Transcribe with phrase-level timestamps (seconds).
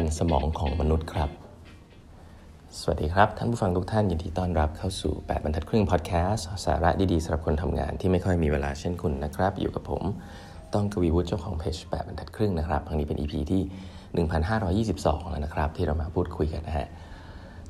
[0.00, 1.30] นสมองของมนุษย์ครับ
[2.80, 10.02] สวัสดีครับ ท่านผู้ฟังทุกท่านยินดีต้อนรับเข้าสู่ 8 บรรทัดครึ่งพอดแคสต์สาระดีๆสำหรับคนทำงานที่ไม่ค่อยมีเวลาเช่นคุณนะครับ อยู่กับผม
[10.74, 13.62] ต้องกวีวุฒิเจ้าของเพจ 8 บรรทัดครึ่งนะครับครั้งนี้เป็น EP ที่
[14.86, 16.88] 1522 แล้วนะครับ ที่เรามาพูดคุยกันนะฮะ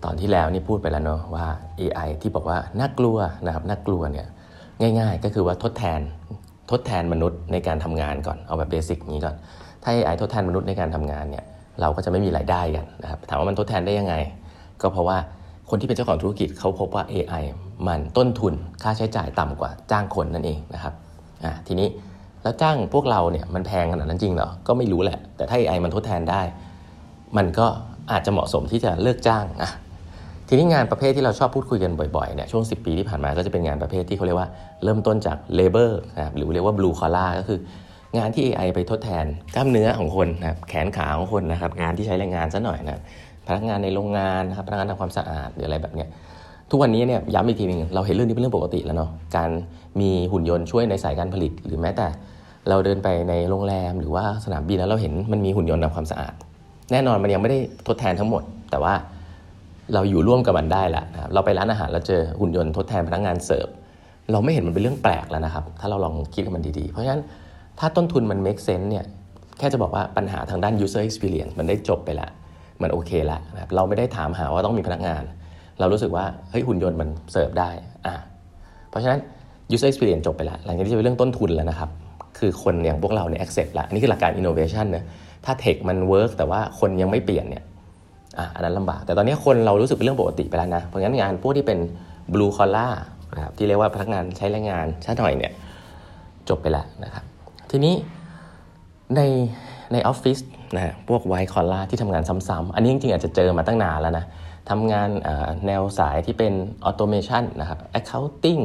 [0.04, 1.46] ตอนที่แล้วนี่พูดไปแล้วเนาะว่า
[1.80, 3.16] AI ที่บอกว่าน่ากลัว
[3.46, 4.27] นะครับน่ากลัวเนี่ย
[4.98, 6.00] ง่าย ๆ ก็คือว่าทดแทน
[6.70, 9.36] ทดแทนมนุษย์ในการทำงานก่อนเอาแบบเบสิกนี้ก่อน
[9.82, 11.45] ถ้า AI ทดแทนมนุษย์ในการทำงานเนี่ย
[11.80, 14.14] เราก็จะไม่มีรายได้กันนะครับถามว่ามันทดแทนได้ยังไง
[14.82, 15.18] ก็เพราะว่า
[15.70, 17.42] คนที่เป็นเจ้าของธุรกิจเขาพบว่า AI
[17.88, 20.94] มันต้นทุนค่าใช้จ่ายต่ำกว่าจ้างคนนั่นเองนะครับ
[21.44, 21.88] อ่าทีนี้
[22.42, 26.42] แล้วจ้างพวกเราเนี่ยมันแพงขนาดนั้นจริงเหรอ ก็ไม่รู้แหละ แต่ถ้า AI มันทดแทนได้
[27.36, 27.66] มันก็
[28.12, 29.70] อาจจะเหมาะสมที่จะเลิกจ้างอะ
[30.48, 34.48] ทีนี้งานประเภทที่เราชอบพูดคุยกันบ่อยๆเนี่ยช่วง 10 ปีที่ผ่านมาก็จะเป็นงานประเภทที่เขาเรียกว่า
[34.84, 37.58] เริ่มต้นจาก labor นะครับหรือเรียกว่า blue collar ก็คือ
[38.19, 43.01] งานที่ AI ไปทดแทนกล้ามเนื้อของคนนะครับแขนขาของคนนะครับงานที่ใช้แรงงานซะหน่อยนะ
[43.47, 46.09] พนักงานในโรงงานนะครับพนักงานทำความสะอาดหรืออะไรแบบเนี้ย
[46.71, 49.51] ทุกวันนี้เนี่ยย้ำอีกทีนึงเราเห็นเรื่องนี้เป็นเรื่องปกติแล้วเนาะการ
[50.01, 52.06] มีหุ่นยนต์ช่วยในสายการผลิต หรือแม้แต่
[52.69, 56.34] เราเดินไปในโรงแรม หรือว่าสนามบินแล้วเราเห็นมันมีหุ่นยนต์ทำความสะอาด
[56.93, 58.95] แน่นอนมันยังไม่ได้ทดแทนทั้งหมด แต่ว่า
[59.95, 63.69] เราอยู่ร่วมกับมันได้ละนะครับเราไปร้านอาหารแล้วเจอหุ่นยนต์ทดแทนพนักงานเสิร์ฟ
[64.33, 67.21] เราไม่เห็นมันเป็นเรื่องแปลกแล้วนะครับ ถ้าเราลองคิดกับมันดีๆ เพราะฉะนั้น
[67.78, 69.05] ถ้าต้นทุนมัน make sense เนี่ย
[69.58, 72.31] แค่จะบอกว่าปัญหาทางด้าน user experience มันได้จบไปล้ว
[72.83, 75.22] มันโอเคล้วนะครับเราไม่ได้ถามหาว่าต้องมีพนักงาน
[75.81, 77.70] เรารู้สึกว่าเฮ้ยหุ่นยนต์มันเสิร์ฟได้
[78.06, 78.14] อะ
[78.91, 79.20] เพราะฉะนั้น
[79.75, 81.91] user experience จบไปล้วหลังจากนี้จะเป็นเรื่องต้นทุนแล้วนะครับ
[82.39, 85.05] คือคนอย่างพวกเราเนี่ย accept ล้วอันนี้คือหลักการ innovation นะ
[85.44, 87.64] ถ้า tech มัน work แต่ว่าคนยังไม่เปลี่ยนเนี่ย
[88.38, 91.78] อะอันนั้นลำบาก แต่ตอนนี้คนเรารู้สึกเป็นเรื่องปกติไปแล้วนะเพราะงั้นงานพวกที่เป็น
[92.33, 92.92] blue collar
[93.36, 95.53] นะครับที่เรียกว่าพนักงานใช้แรงงานช้าหน่อยเนี่ย
[96.48, 97.25] จบไปแล้วนะครับ
[97.70, 97.95] ทีนี้
[99.17, 99.20] ใน
[99.93, 100.39] ในออฟฟิศ
[100.75, 104.25] นะพวก white collar ที่ทำงานซ้ำๆอันนี้จริงๆอาจจะเจอมาตั้งนานแล้วนะ
[104.71, 105.09] ทำงาน
[105.66, 106.53] แนวสายที่เป็น
[106.84, 108.62] automation นะครับ accounting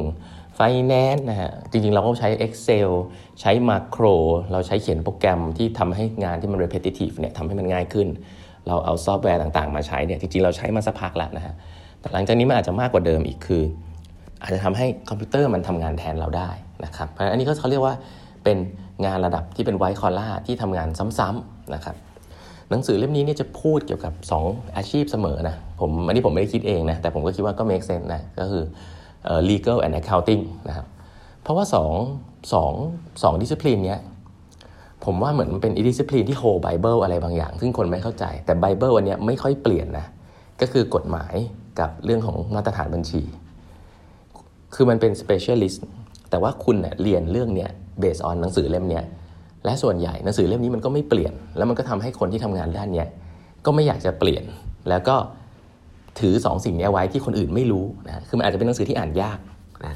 [0.60, 2.90] finance นะฮะ จริงๆ เราก็ใช้ Excel
[3.42, 4.06] ใช้ macro
[4.52, 8.08] เราใช้เขียนโปรแกรมที่ทำให้งานที่มัน repetitive เนี่ยทำให้มันง่ายขึ้น
[8.68, 11.54] เราเอาซอฟต์แวร์ต่างๆ มาใช้เนี่ยจริงๆ เราใช้มาสักพักแล้วนะฮะ
[12.00, 13.64] แต่หลังจากนี้มันอาจจะมากกว่าเดิมอีกคือ
[14.42, 16.50] อาจจะทำให้คอมพิวเตอร์มันทำงานแทนเราได้
[16.86, 17.96] นะครับ เพราะอันนี้ก็เขาเรียกว่า
[18.50, 18.66] เป็น
[19.06, 20.90] งานระดับที่เป็น white collar ที่ทำงาน
[21.20, 21.96] ซ้ำๆนะครับ
[22.70, 24.14] หนังสือเล่มนี้เนี่ยจะพูดเกี่ยวกับ
[24.46, 28.64] 2 อาชีพเสมอนะผมอันนี้ผมไม่ได้คิดเองนะแต่ผมก็คิดว่าก็ make sense นะก็คือ
[29.50, 30.86] legal and accounting นะครับ
[31.42, 34.00] เพราะว่า 2 2 2 discipline เนี้ย
[35.06, 40.06] ผมว่าเหมือนมันเป็น discipline ที่โฮ Bible อะไรบางอย่าง ซึ่งคนไม่เข้าใจ แต่ Bible อันนี้ไม่ค่อยเปลี่ยนนะ
[40.62, 41.34] ก็คือกฎหมาย
[41.80, 43.22] กับเรื่องของมาตรฐานบัญชี
[44.76, 45.80] คือมันเป็น specialist
[46.30, 47.70] แต่ว่าคุณเน่ยเรียนเรื่องเนี้ย
[48.00, 49.00] เบสออนหนังสือเล่มเนี้
[49.66, 53.04] และส่วนใหญ่หนังสือเล่มนี้มันก็ไม่เปลี่ยน แล้วมันก็ทำให้คนที่ทำงานด้านเนี้
[53.66, 54.44] ก็ไม่อยากจะเปลี่ยน
[54.90, 55.16] แล้วก็
[56.20, 59.40] ถือ2สสิ่งนี้ไว้ที่คนอื่นไม่รู้นะคือมันอาจจะเป็นหนังสือที่อ่านยาก
[59.86, 59.96] นะ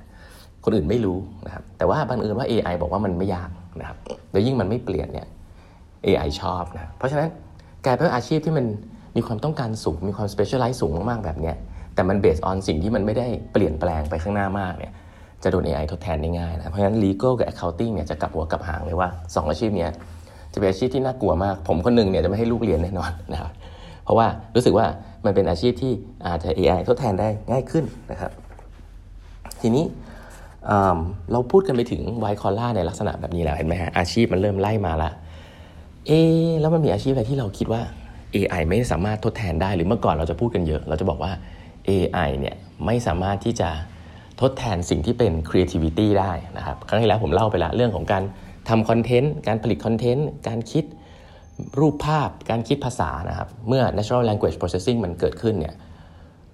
[0.66, 3.97] คนอื่นไม่รู้นะครับแต่ว่าบังเอิญว่า AI บอกว่ามันไม่ยากนะครับ
[4.31, 5.27] แล้วยิ่งมันไม่เปลี่ยนเนี่ย
[6.05, 7.29] AI ชอบนะเพราะฉะนั้น
[7.85, 8.65] กลายเป็นอาชีพที่มัน
[9.15, 11.51] มีความต้องการสูงมีความ specialize สูงมากๆแบบเนี้
[11.95, 14.94] แต่มันเบสออนสิ่งที่มันไม่ได้เปลี่ยนแปลงไปข้างหน้ามากเนี่ย
[15.43, 19.87] จะโดน AI ทดแทนได้ง่ายนะ เพราะฉะนั้น legal กับ accounting เนี่ยจะกลับหัวกลับหางเลยว่า 2 อาชีพนี้
[20.53, 23.51] จะเป็นอาชีพที่น่ากลัวมาก ผมคนหนึ่งเนี่ยจะไม่ให้ลูกเรียนแน่นอนนะครับ
[24.03, 24.85] เพราะว่ารู้สึกว่า
[25.25, 25.91] มันเป็นอาชีพที่
[26.27, 28.31] อาจจะ AI ทดแทนได้ง่ายขึ้นนะครับ
[29.61, 29.85] ทีนี้
[31.31, 35.09] เราพูดกันไปถึงไวคอล่าในลักษณะแบบนี้แล้วเห็นไหมฮะอาชีพมันเริ่มไล่มาละ
[36.07, 36.11] เอ
[36.59, 37.81] แล้วมันมีอาชีพอะไรที่เราคิดว่า
[38.35, 41.31] AI ไม่สามารถทดแทนได้หรือเมื่อก่อนเราจะพูดกันเยอะ เราจะบอกว่า
[41.89, 42.55] AI เนี่ย
[42.85, 43.69] ไม่สามารถที่จะ
[44.41, 48.23] ทดแทนสิ่งที่เป็น creativity ได้นะครับ ครั้งที่แล้วผมเล่าไปละเรื่องของการ
[48.69, 50.85] ทำคอนเทนต์ การผลิตคอนเทนต์ การคิด
[51.79, 55.75] รูปภาพ การคิดภาษานะครับ เมื่อ natural language processing มันเกิดขึ้นเนี่ย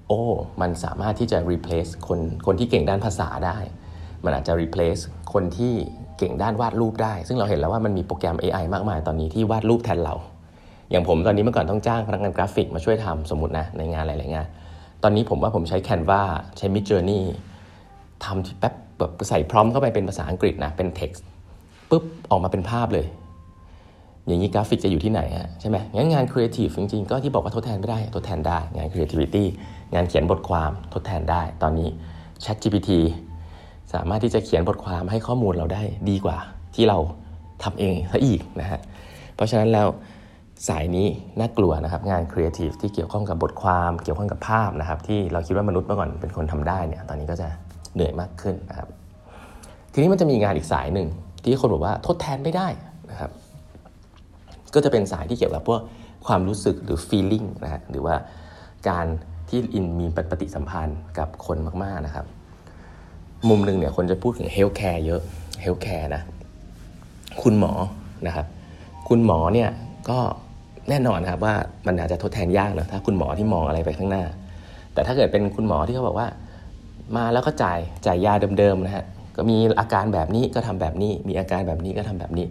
[0.07, 0.21] โอ้
[0.61, 3.57] มันสามารถที่จะ replace คนคนที่เก่งด้านภาษาได้
[4.23, 5.01] มันอาจจะ replace
[5.33, 5.73] คนที่
[6.17, 10.15] เก่งด้านวาดรูปได้ ซึ่งเราเห็นแล้วว่ามันมีโปรแกรม AI มากมายตอนนี้ที่วาดรูปแทนเรา
[10.91, 14.47] อย่างผมตอนนี้เมื่อก่อนต้องจ้างพนักงานกราฟิกมาช่วยทำสมมตินะในงานหลายๆงาน
[15.03, 16.23] ตอนนี้ผมว่าผมใช้ Canva
[16.57, 17.21] ใช้ Midjourney
[18.25, 21.21] ทำแป๊บแบบใส่ prompt เข้าไปเป็นภาษาอังกฤษนะเป็น text
[21.89, 23.07] ปุ๊บออกมาเป็นภาพเลย
[24.27, 29.45] อย่างนี้กราฟิกจะอยู่ที่ไหนฮะใช่ไหมงั้นงานครีเอทีฟจริงๆ ก็ที่บอกว่าทดแทนไม่ได้ทดแทนได้งาน creativity
[29.93, 31.89] งานเขียนบทความทดแทนได้ ตอนนี้
[32.43, 32.91] Chat GPT
[33.93, 36.37] สามารถที่จะเขียนบทความให้ข้อมูลเราได้ดีกว่า
[36.75, 36.97] ที่เรา
[37.63, 38.79] ทำเองซะอีกนะฮะ
[39.35, 39.87] เพราะฉะนั้นแล้ว
[40.67, 41.07] สายนี้
[41.39, 47.47] น่ากลัวนะครับงานครีเอทีฟที่เกี่ยวข้องกับบทความ เกี่ยวข้องกับภาพนะครับที่เราคิดว่ามนุษย์เมื่อก่อนเป็นคนทำได้เนี่ยตอนนี้ก็จะ
[47.93, 48.89] เหนื่อยมากขึ้นนะครับ
[49.93, 51.07] ทีนี้มันจะมีงานอีกสายหนึ่ง
[51.43, 52.67] ที่คนบอกว่าทดแทนไม่ได้
[53.11, 53.31] นะครับ
[54.73, 55.81] ก็จะเป็นสายที่เกี่ยวกับพวก
[56.25, 58.15] ความรู้สึกหรือ feeling นะฮะหรือว่า
[58.89, 59.05] การ
[59.49, 62.25] ที่อินมีปฏิสัมพันธ์กับคนมากๆนะครับ
[63.49, 65.21] มุมหนึ่งเนี่ยคนจะพูดถึง health care เยอะ
[65.63, 66.21] health care นะ
[67.43, 67.73] คุณหมอ
[68.27, 68.45] นะครับ
[69.09, 69.69] คุณหมอเนี่ย
[70.09, 70.19] ก็
[70.89, 71.55] แน่นอนครับว่า
[71.87, 74.23] มันอาจจะทดแทนยากนะถ้าคุณหมอที่มองอะไรไปข้างหน้า
[74.93, 76.27] แต่ถ้าเกิดเป็นคุณหมอที่เขาบอกว่า
[77.17, 82.45] มาแล้วก็จ่ายจ่ายยาเดิมๆนะฮะก็มีอาการแบบนี้ก็ทำแบบนี้ มีอาการแบบนี้ก็ทำแบบนี้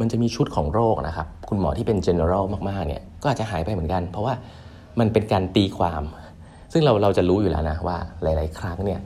[0.00, 4.34] มันจะมีชุดของโรคนะครับ คุณหมอที่เป็น general มากๆเนี่ยก็อาจจะหายไปเหมือนกัน เพราะว่า
[4.98, 6.02] มันเป็นการตีความ
[6.72, 9.00] ซึ่งเราเราจะรู้อยู่แล้วนะว่าหลาย ๆ ครั้งเนี่ย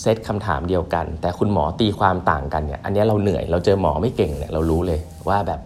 [0.00, 5.60] เซตคำถามเดียวกัน แต่คุณหมอตีความต่างกันเนี่ยอันนี้เราเหนื่อยเราเจอหมอไม่เก่งเนี่ยเรารู้เลยว่าแบบ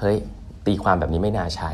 [0.00, 0.16] เฮ้ย
[0.66, 1.70] ตีความแบบนี้ไม่น่าใช้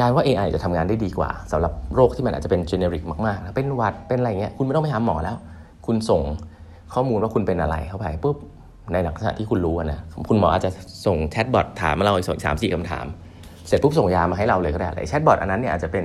[0.00, 5.36] การว่า AI จะทำงานได้ดีกว่าสำหรับโรคที่มันอาจจะเป็น generic มากๆ เป็นหวัดเป็นอะไรเงี้ยคุณไม่ต้องไปหาหมอแล้ว
[5.86, 6.22] คุณส่ง
[6.94, 8.36] ข้อมูลว่าคุณเป็นอะไรเข้าไปปุ๊บ
[8.92, 10.70] ในลักษณะที่คุณรู้นะคุณหมออาจจะ
[11.06, 13.06] ส่งแชทบอทถามมาเราอีกสามสี่คำถาม
[13.66, 16.04] เสร็จปุ๊บส่งยามาให้เราเลยก็ได้แชทบอทอันนั้นเนี่ยอาจจะเป็น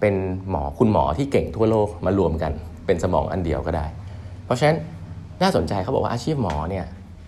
[0.00, 0.14] เป็น
[0.50, 2.52] หมอคุณหมอที่เก่งทั่วโลกมารวมกัน
[2.86, 3.86] เป็นสมองอันเดียวก็ได้
[4.44, 4.76] เพราะฉะนั้น
[5.42, 6.84] น่าสนใจเขาบอกว่าอาชีพหมอเนี่ย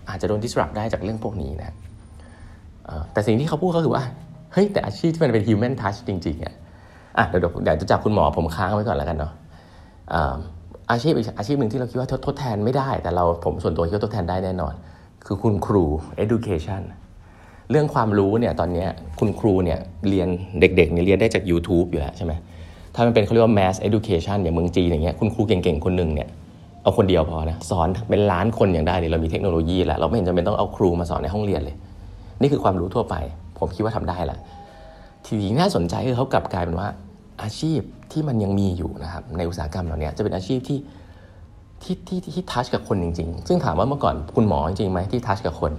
[0.08, 1.74] อาจจะโดน disrupt ได้จากเรื่องพวกนี้นะ
[3.12, 4.02] แต่สิ่งที่เขาพูดก็คือว่า
[4.54, 6.54] เฮ้ยแต่อาชีพที่มันเป็น human touch จริงๆอะ
[7.18, 9.32] อะเดี๋ยวเดี๋ยวจะจับคุณหมอผมค้างไว้ก่อนแล้วกันเนาะ
[10.90, 14.74] อาชีพอีกอาชีพหนึ่งที่เราคิดว่าทดแทนไม่ได้ แต่เราผมส่วนตัวคิดว่าทดแทนได้แน่นอน
[15.26, 15.84] คือคุณครู
[16.24, 16.82] education
[17.70, 18.86] เรื่องความรู้เนี่ยตอนนี้
[19.18, 19.78] คุณครูเนี่ย
[20.08, 20.28] เรียน
[20.60, 22.32] เด็กๆเนี่ยเรียนได้จาก YouTube อยู่แล้วใช่ไหม
[22.94, 26.28] ถ้ามันเป็นเขาเรียกว่า mass education อย่างเมืองจีนอย่างเงี้ยคุณครูเก่งๆ คนหนึ่งเนี่ย
[26.82, 31.76] เอาคนเดียวพอนะสอนเป็นล้านคนอย่างได้เลยเรามีเทคโนโลยีแล้วเราไม่เห็นจำเป็นต้องเอาครูมาสอนในห้องเรียนเลย
[32.40, 33.14] นี่คือความรู้ทั่วไป
[33.64, 34.38] ผมคิดว่าทำได้แหละ
[35.26, 36.88] ทีนี้น่าสนใจคือเขากลับกลายเป็นว่า
[37.42, 37.80] อาชีพ
[38.12, 40.78] ที่มันยังมีอยู่นะครับในอุตสาหกรรมเหล่านี้จะเป็นอาชีพที่
[41.82, 45.72] ที่ที่ที่ทัชกับคนจริง ๆ ซึ่งถามว่าเมื่อก่อนคุณหมอจริงไหมที่ทัชกับคน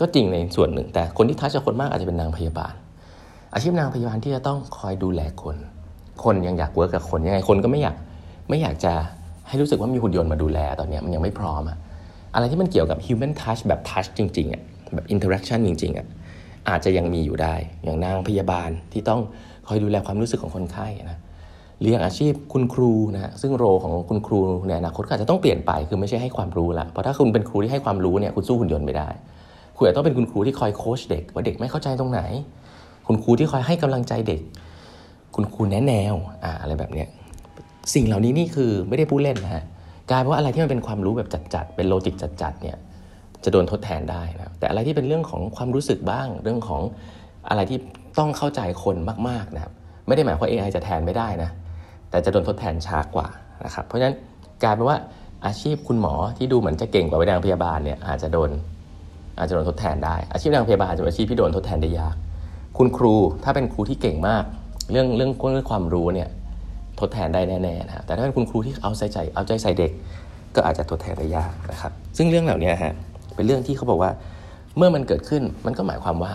[0.00, 2.74] ก็จริงในส่วนหนึ่ง แต่คนที่ทัชกับคนมากอาจจะเป็นนางพยาบาล
[3.54, 5.56] อาชีพนางพยาบาลที่จะต้องคอยดูแลคน
[6.24, 7.96] คนยังอยากเวิร์กกับคนยังไงคนก็ไม่อยาก
[8.48, 8.92] ไม่อยากจะ
[9.48, 11.78] ให้รู้สึกว่ามีหุ่นยนต์มาดูแลตอนนี้มันยังไม่พร้อมอะ
[12.34, 14.62] อะไรที่มันเกี่ยวกับ human touch แบบ touch จริงๆอะ
[14.94, 16.06] แบบ interaction จริงๆอะ
[16.68, 19.20] อาจจะยังมีอยู่ได้ อย่างนางพยาบาลที่ต้อง
[19.68, 21.18] คอยดูแลความรู้สึกของคนไข้นะ
[21.80, 29.08] เรียงอาชีพคุณครูนะซึ่งโรของคุณครูในอนาคตอาจจะต้องเปลี่ยนไปคือไม่ใช่ให้ความรู้ละเพราะถ้าคุณเป็นครูที่ให้ความรู้เนี่ยคุณสู้หุ่นยนต์ไม่ได้
[29.76, 32.20] คุณอาจจะต้องเป็นคุณครูที่คอยโค้ชเด็ก ว่าเด็กไม่เข้าใจตรงไหน
[33.06, 34.42] คุณครูที่คอยให้กำลังใจเด็ก
[35.34, 36.14] คุณครูแนะแนว
[36.44, 37.08] อ่าอะไรแบบเนี้ย
[37.94, 39.64] สิ่งเหล่านี้นี่คือไม่ได้พูดเล่นนะฮะ
[40.10, 42.76] กลายเป็นว่าอะไรที่มันเป็นความรู้แบบจัดๆเป็นโลจิกจัดๆเนี่ย
[43.44, 46.82] จะโดนทดแทนได้นะแต่อะไรที่เป็นเรื่องของความรู้สึกบ้าง เรื่องของ
[47.48, 47.78] อะไรที่
[48.18, 48.96] ต้องเข้าใจคน
[49.28, 49.72] มากๆนะครับ
[50.06, 51.50] ไม่ได้หมายว่า AI จะแทนไม่ได้นะ
[52.10, 53.28] แต่จะโดนทดแทนช้ากว่า
[53.64, 54.16] นะครับเพราะฉะนั้น
[54.62, 54.98] กลายเป็นว่า
[55.46, 58.50] อาชีพคุณหมอที่ดูเหมือนจะเก่งกว่านางพยาบาลเนี่ยอาจจะโดน
[59.38, 62.16] อาจจะโดนทดแทนได้ อาชีพนางพยาบาลจะเป็นอาชีพที่โดนทดแทนได้ยาก
[62.78, 63.14] คุณครู
[63.44, 64.44] ถ้าเป็นครูที่เก่งมาก
[64.90, 66.28] เรื่องเรื่องเรื่องความรู้เนี่ย
[67.00, 69.92] ทดแทนได้แน่ๆนะแต่ถ้าเป็นคุณครูที่เอาใจใส่เอาใจใส่เด็ก
[70.56, 72.94] ก็อาจจะทดแทนได้ยากนะครับ ซึ่งเรื่องเหล่านี้ฮะ
[73.34, 74.10] เป็นเรื่องที่เขาบอกว่า
[74.76, 76.32] เมื่อมันเกิดขึ้นมันก็หมายความว่า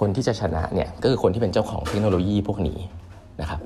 [0.00, 2.78] คนที่จะชนะเนี่ยก็คือคนที่เป็นเจ้าของเทคโนโลยีพวกนี้
[3.40, 3.60] นะครับ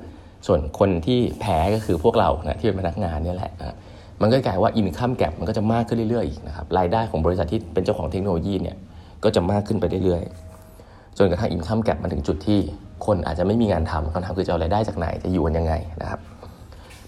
[0.47, 3.75] ส่วนคนที่แพ้ก็คือพวกเรานะที่เป็นพนักงานนี่แหละนะ
[4.21, 8.77] มันก็กลายว่าอินคัมแกรมันก็จะมากขึ้นเรื่อยๆอีกนะครับรายได้ของบริษัทที่เป็นเจ้าของเทคโนโลยีเนี่ย
[9.23, 12.59] ก็จะมากขึ้นไปเรื่อยๆจนกระทั่ง income gapันถึงจุดที่
[13.05, 16.19] คนอาจจะไม่มีงานทำคำถามคือจะเอารายได้จากไหนจะอยู่กันยังไงนะครับ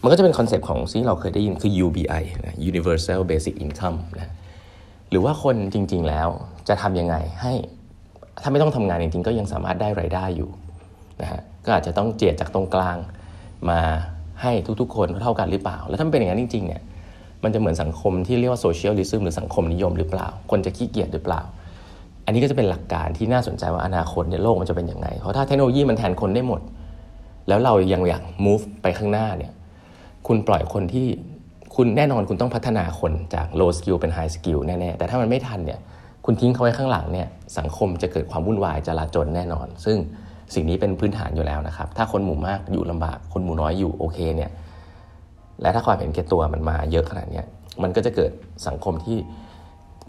[0.02, 4.32] มันก็จะเป็นคอนเซปต์ของที่เราเคยได้ยินคือ UBI นะ Universal Basic Income นะ
[5.14, 6.28] หรือว่าคนจริง ๆแล้ว
[6.68, 7.54] จะทำยังไงให้
[8.44, 10.50] ถ้าไม่ต้องทำงานจริงๆ ก็ยังสามารถได้รายได้อยู่
[11.22, 12.98] นะฮะก็อาจจะต้องเจียดจากตรงกลาง
[13.70, 13.80] มา
[14.42, 14.52] ให้
[14.82, 16.82] ทุกๆ คนเท่ากันหรือเปล่า แล้วถ้าเป็นอย่างนั้นจริงๆเนี่ย
[17.44, 21.42] มันจะเหมือนสังคมที่เรียกว่าโซเชียลลิซึมหรือสังคมนิยมหรือเปล่า คนจะขี้เกียจหรือเปล่า
[22.26, 26.62] อันนี้ก็จะเป็นหลักการที่น่าสนใจว่าอนาคตเนี่ยโลกมันจะเป็นยังไง เพราะถ้าเทคโนโลยีมันแทนคนได้หมด
[27.48, 29.52] แล้วเรายังอยาก move ไปข้างหน้าเนี่ย
[30.28, 31.08] คุณปล่อยคนที่
[31.76, 35.80] คุณแน่นอนคุณต้องพัฒนาคนจาก low skill เป็น high skill แน่ๆ แต่ถ้ามันไม่ทันเนี่ย
[36.26, 37.28] คุณทิ้งเขาไว้ข้างหลังเนี่ย
[37.58, 39.98] สังคมจะเกิดความวุ่นวายจลาจลแน่นอน ซึ่ง
[40.54, 44.52] สิ่งนี้เป็นพื้นฐานอยู่แล้วนะครับ ถ้าคนหมู่มากอยู่ลำบาก คนหมู่น้อยอยู่โอเคเนี่ย
[45.62, 47.42] และถ้าความเห็นแก่ตัวมันมาเยอะขนาดนี้
[47.84, 48.32] มันก็จะเกิด
[48.68, 49.18] สังคมที่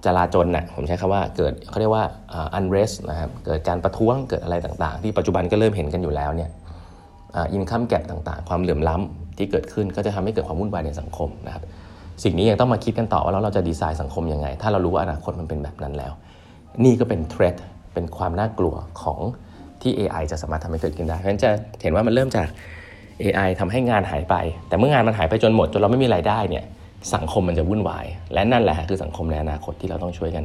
[0.05, 2.05] จลาจลนะ่ะผมใช้คำว่าเกิดเขาเรียกว่า
[2.59, 6.51] unrest นะครับเกิดการประท้วงเกิดอะไรต่างๆ ที่ปัจจุบันก็เริ่มเห็นกันอยู่แล้วเนี่ย
[7.53, 11.63] อินคัมแกรต่างๆ ความเหลื่อมล้ำ ที่เกิดขึ้นก็จะทำให้เกิดความวุ่นวายในสังคมนะครับ
[12.25, 16.13] สิ่งนี้ยังต้องมาคิดกันต่อว่าแล้วเราจะดีไซน์สังคมยังไง ถ้าเรารู้ว่าอนาคตมันเป็นแบบนั้นแล้ว
[16.85, 17.55] นี่ก็เป็นเทรด
[17.95, 19.21] เป็นความน่ากลัวของ
[19.83, 21.51] ที่ AI จะสามารถทำให้เกิดขึ้นได้เพราะฉะนั้นจะ
[21.83, 22.47] เห็นว่ามันเริ่มจาก
[23.23, 24.35] AI ทำให้งานหายไป
[24.69, 26.65] แต่เมื่องานมันหายไปจนหมดจนเราไม่มีรายได้เนี่ย
[27.15, 30.45] สังคมมันจะวุ่นวาย และนั่นแหละคือสังคมในอนาคตที่เราต้องช่วยกัน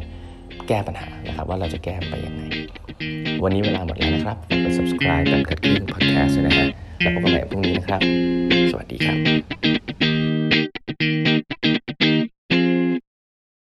[0.67, 2.41] แก้ปัญหานะครับ ว่าเราจะแก้ไปยังไง
[3.43, 6.67] วันนี้เวลาหมดแล้วนะครับกด subscribe แดบกระดิ่ง podcast นะฮะ
[7.01, 8.01] แล้วพบกันใหม่พรุ่งนี้นะครับ
[8.71, 9.17] สวัสดีครับ